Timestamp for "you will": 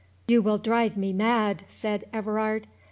0.27-0.57